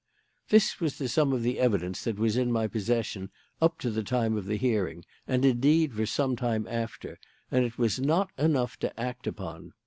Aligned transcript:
"This 0.49 0.79
was 0.79 0.97
the 0.97 1.07
sum 1.07 1.31
of 1.31 1.43
the 1.43 1.59
evidence 1.59 2.05
that 2.05 2.17
was 2.17 2.35
in 2.35 2.51
my 2.51 2.65
possession 2.65 3.29
up 3.61 3.77
to 3.81 3.91
the 3.91 4.01
time 4.01 4.35
of 4.35 4.47
the 4.47 4.57
hearing, 4.57 5.05
and, 5.27 5.45
indeed, 5.45 5.93
for 5.93 6.07
some 6.07 6.35
time 6.35 6.65
after, 6.67 7.19
and 7.51 7.63
it 7.63 7.77
was 7.77 7.99
not 7.99 8.31
enough 8.35 8.77
to 8.79 8.99
act 8.99 9.27
upon. 9.27 9.73